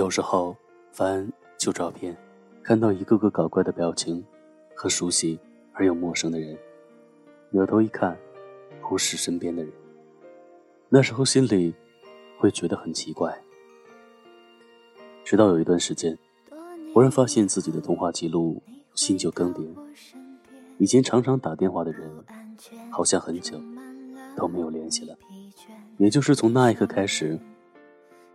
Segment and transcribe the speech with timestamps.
[0.00, 0.56] 有时候
[0.92, 2.16] 翻旧照片，
[2.62, 4.24] 看到一个个搞怪的表情
[4.74, 5.38] 和熟悉
[5.74, 6.56] 而又陌生的人，
[7.50, 8.16] 扭头一看，
[8.80, 9.70] 不是身边的人。
[10.88, 11.74] 那时候心里
[12.38, 13.38] 会觉得很奇怪。
[15.22, 16.18] 直到有一段时间，
[16.94, 18.62] 忽然发现自己的通话记录
[18.94, 19.68] 新旧更迭，
[20.78, 22.10] 以前常常打电话的人，
[22.90, 23.60] 好像很久
[24.34, 25.14] 都没有联系了。
[25.98, 27.38] 也就是从那一刻开始，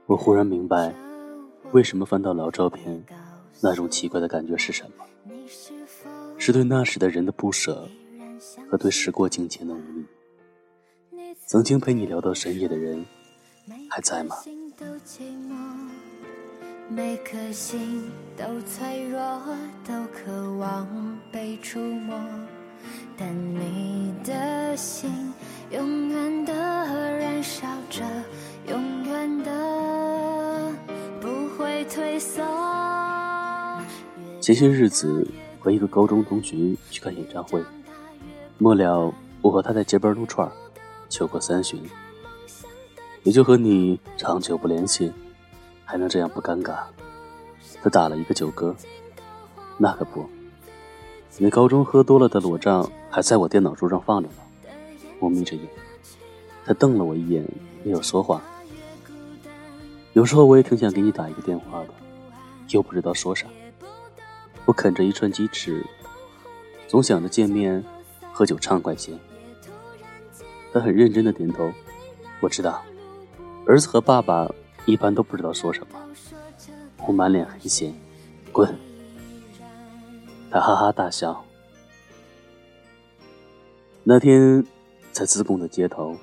[0.06, 0.94] 我忽然明白。
[1.76, 3.04] 为什么翻到老照片，
[3.62, 5.04] 那种奇怪的感觉是什么？
[6.38, 7.90] 是对那时的人的不舍，
[8.72, 10.06] 和对时过境迁的无力。
[11.46, 13.06] 曾经陪你聊到深夜的人，
[13.90, 14.38] 还在吗？
[16.88, 19.20] 每颗心都脆弱，
[19.86, 22.18] 都渴望被触摸，
[23.18, 25.12] 但你的心
[25.72, 28.02] 永远的燃烧着，
[28.70, 29.52] 永远的。
[34.42, 35.28] 前些日子
[35.60, 37.64] 和一个高中同学去看演唱会，
[38.58, 40.50] 末了我和他在街边撸串，
[41.10, 41.82] 求过三巡，
[43.24, 45.12] 也就和你长久不联系，
[45.84, 46.76] 还能这样不尴尬？
[47.82, 48.76] 他打了一个酒嗝，
[49.78, 50.26] 那可不，
[51.38, 54.36] 你高中喝多了的裸照还在我电脑桌上放着呢。
[55.20, 55.68] 我眯着眼，
[56.66, 57.44] 他瞪了我一眼，
[57.84, 58.42] 没有说话。
[60.16, 61.90] 有时候我也挺想给你打一个电话的，
[62.70, 63.48] 又不知道说啥。
[64.64, 65.86] 我啃着一串鸡翅，
[66.88, 67.84] 总想着见面
[68.32, 69.12] 喝酒畅快些。
[70.72, 71.70] 他很认真的点头，
[72.40, 72.82] 我知道，
[73.68, 74.50] 儿子和爸爸
[74.86, 76.00] 一般都不知道说什么。
[77.06, 77.94] 我满脸黑线，
[78.54, 78.74] 滚！
[80.50, 81.44] 他哈哈大笑。
[84.06, 84.66] 那天
[85.12, 86.16] 在自贡的街头，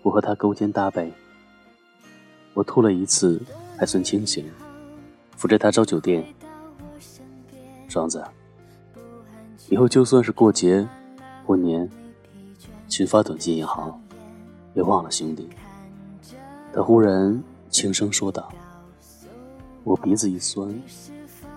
[0.00, 1.12] 我和他勾肩搭背。
[2.54, 3.40] 我吐了一次，
[3.78, 4.50] 还算清醒，
[5.36, 6.24] 扶着他找酒店。
[7.88, 8.24] 双子，
[9.68, 10.86] 以后就算是过节、
[11.44, 11.88] 过年，
[12.88, 14.00] 群发短信也好，
[14.72, 15.48] 别忘了兄弟。
[16.72, 18.50] 他忽然轻声说道。
[19.84, 20.72] 我鼻子一酸，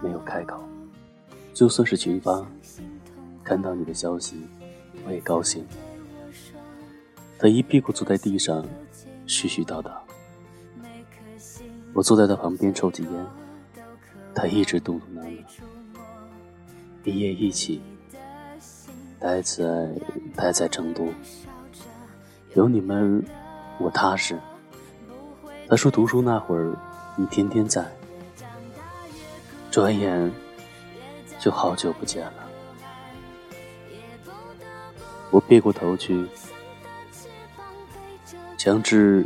[0.02, 0.60] 没有开口。
[1.54, 2.46] 就算是群发，
[3.44, 4.36] 看到你的消息，
[5.06, 5.64] 我也高兴。
[7.38, 8.66] 他一屁股坐在地上，
[9.28, 9.92] 絮絮叨叨。
[11.96, 13.26] 我坐在他旁边抽起烟，
[14.36, 15.46] 他一直嘟嘟囔囔。
[17.02, 17.82] 毕业一起，
[19.18, 19.64] 待在
[20.36, 21.08] 待在成都，
[22.54, 23.24] 有你们
[23.80, 24.38] 我踏实。
[25.70, 26.76] 他说读书那会儿
[27.16, 27.90] 你天天在，
[29.72, 30.30] 转眼
[31.40, 32.50] 就好久不见了。
[35.32, 36.28] 我别过头去，
[38.58, 39.26] 强制。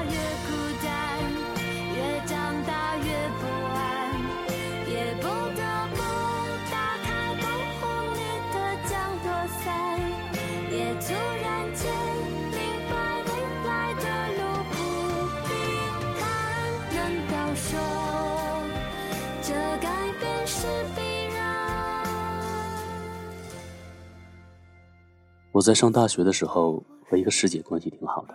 [25.53, 28.33] 我在上大学的时候和一个师姐关系挺好的，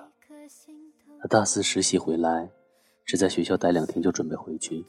[1.21, 2.51] 她大四实习回来，
[3.05, 4.85] 只在学校待两天就准备回去。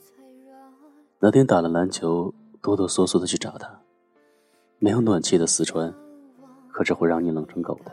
[1.19, 3.79] 那天打了篮球，哆哆嗦嗦的去找她。
[4.77, 5.91] 没有暖气的四川，
[6.69, 7.91] 可是会让你冷成狗的。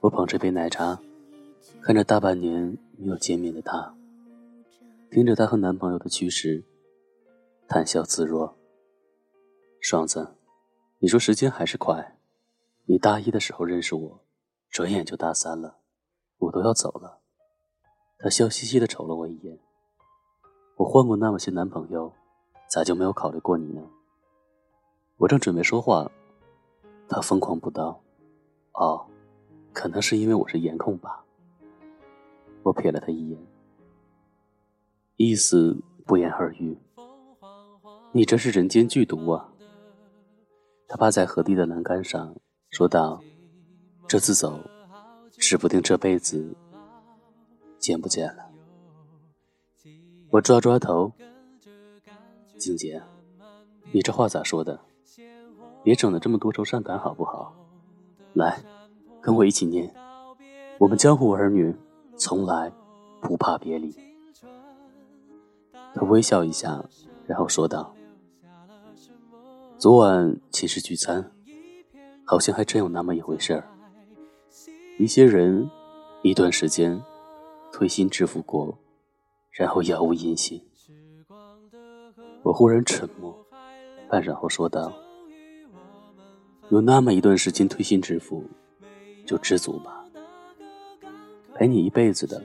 [0.00, 0.98] 我捧着杯奶茶，
[1.80, 3.94] 看着大半年没有见面的她，
[5.10, 6.64] 听着她和男朋友的趣事，
[7.70, 8.56] 谈笑自若。
[9.78, 10.36] 双子，
[11.00, 12.16] 你说时间还是快。
[12.86, 14.24] 你大一的时候认识我，
[14.70, 15.76] 转眼就大三了，
[16.38, 17.20] 我都要走了。
[18.18, 19.60] 他笑嘻嘻的瞅了我一眼。
[20.76, 22.10] 我换过那么些男朋友，
[22.70, 23.82] 咋就没有考虑过你呢？
[25.18, 26.10] 我正准备说话，
[27.06, 28.00] 他疯狂补刀
[28.72, 29.06] ：“哦，
[29.74, 31.22] 可能是因为我是颜控吧。”
[32.64, 33.46] 我瞥了他一眼，
[35.16, 35.76] 意思
[36.06, 36.78] 不言而喻。
[38.12, 39.48] 你真是人间剧毒啊！
[40.86, 42.34] 他趴在河堤的栏杆上。
[42.70, 43.22] 说道
[44.06, 44.60] ：“这次走，
[45.38, 46.54] 指不定这辈子
[47.78, 48.44] 见不见了。”
[50.30, 51.10] 我抓抓头，
[52.58, 53.02] 静姐，
[53.90, 54.78] 你这话咋说的？
[55.82, 57.54] 别整的这么多愁善感好不好？
[58.34, 58.62] 来，
[59.22, 59.90] 跟我一起念
[60.78, 61.74] ：“我们江湖儿女，
[62.18, 62.70] 从来
[63.22, 63.94] 不怕别离。”
[65.94, 66.84] 他微笑一下，
[67.26, 67.94] 然后说道
[69.78, 71.30] ：“昨晚寝室聚餐，
[72.24, 73.64] 好像还真有那么一回事儿。
[74.98, 75.70] 一些人，
[76.22, 77.00] 一段时间，
[77.72, 78.76] 推心置腹过，
[79.52, 80.60] 然后杳无音信。”
[82.42, 83.32] 我忽然沉默，
[84.08, 84.92] 半晌后说道
[86.70, 88.42] ：“有那么一段时间推心置腹，
[89.24, 90.04] 就知足吧。
[91.54, 92.42] 陪你一辈子的，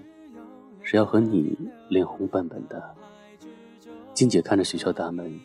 [0.83, 1.57] 是要和你
[1.89, 2.95] 脸红本本的。”
[4.13, 5.39] 静姐看着学校大门，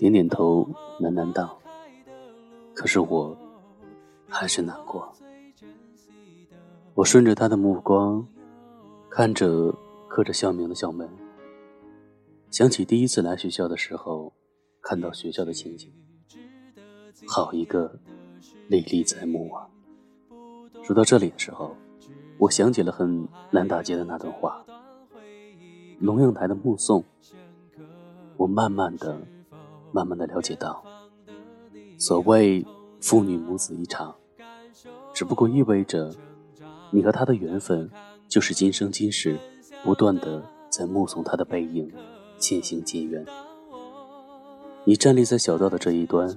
[0.00, 0.66] 点点头，
[0.98, 1.60] 喃喃道
[2.72, 3.36] ：“可是我，
[4.30, 5.12] 还是难过。”
[6.96, 8.26] 我顺着他的目光，
[9.10, 9.70] 看着
[10.08, 11.06] 刻着校名的校门。
[12.50, 14.32] 想起第一次来学校的时候，
[14.80, 15.92] 看到学校的情景，
[17.28, 18.00] 好一个
[18.68, 19.68] 历历在目啊！
[20.82, 21.76] 说到这里的时候，
[22.38, 24.64] 我想起了很难大街的那段话：
[25.98, 27.04] 龙应台的目送。
[28.38, 29.20] 我慢慢的、
[29.92, 30.82] 慢慢的了解到，
[31.98, 32.64] 所谓
[33.00, 34.14] 父女母子一场，
[35.12, 36.12] 只不过意味着
[36.90, 37.90] 你和他的缘分，
[38.28, 39.38] 就是今生今世
[39.82, 41.92] 不断的在目送他的背影。
[42.38, 43.22] 渐行渐远，
[44.84, 46.34] 你站立在小道的这一端，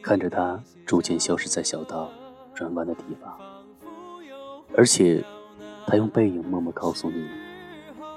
[0.00, 2.08] 看着他逐渐消失在小道
[2.54, 3.38] 转弯的地方，
[4.74, 5.22] 而且
[5.86, 7.28] 他用背影默默告诉你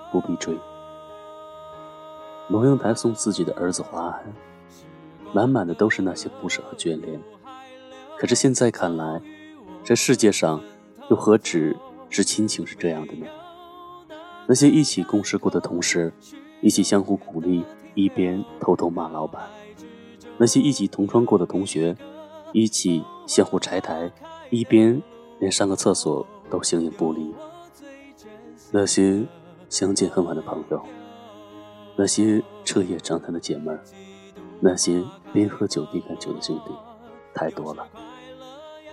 [0.10, 0.58] 不必追。
[2.48, 4.34] 龙应台送自己的儿子华安，
[5.34, 7.20] 满满的都是那些不舍和眷恋。
[8.18, 9.22] 可是现在看来，
[9.84, 10.62] 这世界上
[11.10, 11.76] 又何止
[12.10, 13.26] 是亲情是这样的呢？
[14.48, 16.14] 那些一起共事过的同事。
[16.60, 17.64] 一起相互鼓励，
[17.94, 19.44] 一边偷偷骂老板；
[20.40, 21.96] 那些一起同窗过的同学，
[22.52, 24.12] 一起相互拆台，
[24.50, 25.00] 一边
[25.38, 27.32] 连上个厕所都形影不离；
[28.72, 29.24] 那些
[29.70, 30.82] 相见恨晚的朋友，
[31.96, 33.84] 那些彻夜长谈的姐妹儿，
[34.60, 36.72] 那些边喝酒边看球的兄弟，
[37.34, 37.88] 太多了。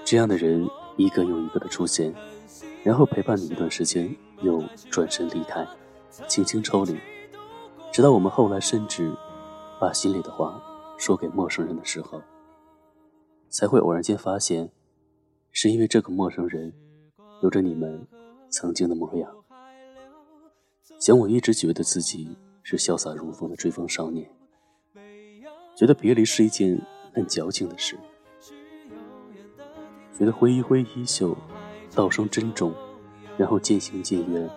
[0.04, 2.14] 这样的人一个又一个的出现，
[2.82, 5.66] 然后陪伴你一段时间，又转身离开，
[6.28, 6.96] 轻轻抽离。
[7.92, 9.14] 直到我们后来甚至
[9.80, 10.62] 把心里的话
[10.98, 12.20] 说给陌生人的时候，
[13.48, 14.70] 才会偶然间发现，
[15.50, 16.72] 是因为这个陌生人
[17.42, 18.06] 有着你们
[18.50, 19.30] 曾经的模样。
[21.00, 24.30] 想我一直觉得自己是潇洒如风的追风少年，
[25.76, 26.80] 觉得别离是一件
[27.12, 27.98] 很矫情的事，
[30.16, 31.36] 觉得挥一挥衣袖，
[31.94, 32.72] 道声珍重，
[33.36, 34.48] 然后渐行渐远，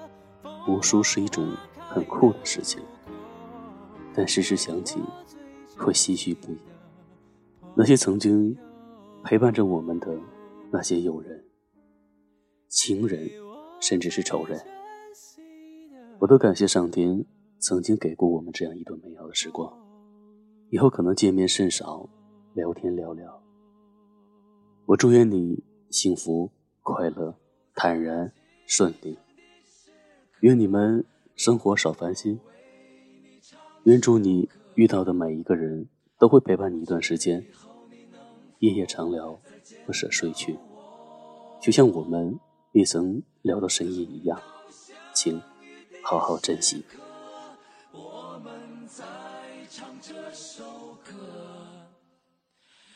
[0.68, 1.50] 无书是一种
[1.90, 2.80] 很酷的事情。
[4.14, 5.00] 但时时想起，
[5.76, 6.58] 会唏嘘不已。
[7.76, 8.58] 那些曾经
[9.24, 10.16] 陪伴着我们的
[10.72, 11.44] 那些友人、
[12.68, 13.30] 情人，
[13.80, 14.60] 甚至是仇人，
[16.20, 17.26] 我都感谢上天
[17.60, 19.87] 曾经给过我们这样一段美好的时光。
[20.70, 22.10] 以后可能见面甚少，
[22.54, 23.24] 聊天寥寥。
[24.86, 26.52] 我祝愿你幸福、
[26.84, 27.34] 快乐、
[27.74, 28.32] 坦然、
[28.66, 29.18] 顺利。
[30.42, 31.06] 愿你们
[31.36, 32.40] 生活少烦心。
[33.84, 35.88] 愿祝你遇到的每一个人
[36.20, 37.46] 都会陪伴你一段时间，
[38.60, 39.40] 夜夜长聊，
[39.86, 40.60] 不舍睡去，
[41.62, 42.38] 就像我们
[42.74, 44.38] 也曾聊到深夜一样，
[45.14, 45.42] 请
[46.04, 46.84] 好好珍惜。
[50.08, 50.64] 这首
[51.04, 51.12] 歌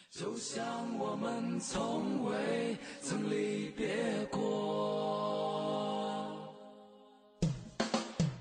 [0.10, 0.66] 就像
[0.98, 4.40] 我们从未曾离别过，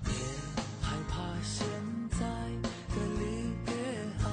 [0.05, 0.13] 别
[0.81, 1.67] 害怕现
[2.11, 2.19] 在
[2.95, 3.73] 的离别
[4.23, 4.25] 啊。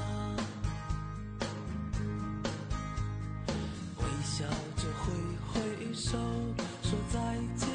[3.97, 5.11] 微笑着挥
[5.49, 5.59] 挥
[5.93, 6.17] 手，
[6.85, 7.19] 说再
[7.57, 7.68] 见。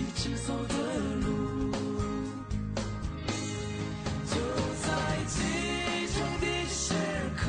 [0.00, 0.74] 一直走的
[1.20, 1.28] 路
[4.30, 4.34] 就
[4.80, 4.88] 在
[5.28, 5.36] 启
[6.08, 6.94] 程的时
[7.36, 7.44] 刻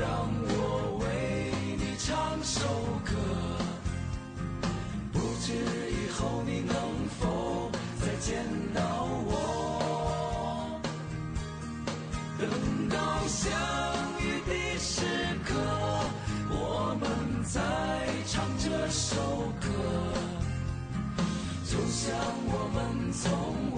[0.00, 0.02] 让
[0.48, 0.50] 我
[1.04, 1.04] 为
[1.76, 2.56] 你唱首
[3.04, 3.12] 歌
[5.12, 5.52] 不知
[5.90, 6.74] 以后你能
[7.20, 8.80] 否再见到
[9.26, 10.80] 我？
[12.38, 12.48] 等
[12.88, 13.52] 到相
[14.22, 15.04] 遇的时
[15.44, 15.52] 刻
[16.48, 17.60] 我们再
[18.26, 19.16] 唱这首
[22.04, 22.12] 像
[22.46, 23.71] 我们从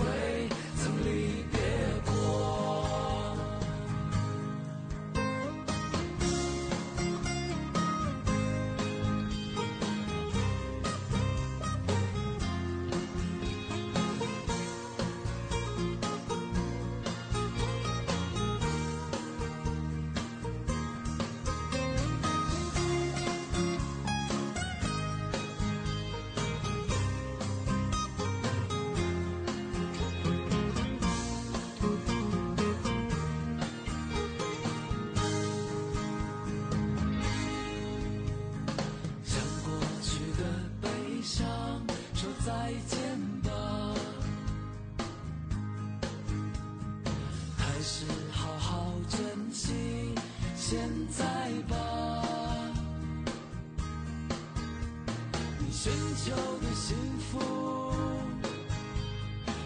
[55.84, 56.30] 寻求
[56.62, 56.96] 的幸
[57.30, 57.92] 福，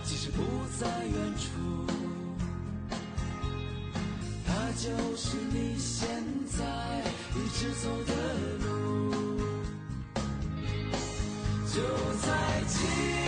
[0.02, 0.42] 其实不
[0.76, 1.86] 在远处。
[4.44, 6.08] 它就是你现
[6.48, 6.58] 在
[7.36, 8.12] 一直走的
[8.64, 9.38] 路，
[11.72, 11.80] 就
[12.20, 12.26] 在
[12.66, 13.27] 今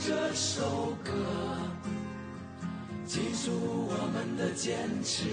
[0.00, 1.10] 这首歌，
[3.04, 5.24] 记住我们的坚持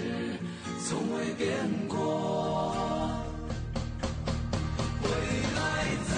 [0.84, 1.56] 从未变
[1.88, 2.74] 过。
[5.02, 5.08] 未
[5.54, 5.58] 来
[6.08, 6.14] 怎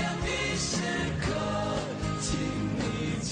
[0.00, 0.80] 样的时
[1.20, 1.24] 刻，
[2.20, 2.26] 请
[2.76, 2.80] 你
[3.22, 3.30] 记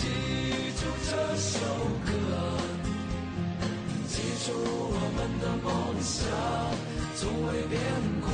[0.76, 1.58] 住这首
[2.04, 2.12] 歌，
[4.06, 5.68] 记住我们的梦
[6.02, 6.20] 想
[7.16, 7.80] 从未变
[8.20, 8.28] 过，